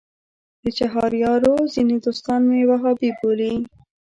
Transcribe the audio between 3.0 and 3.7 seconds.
بولي.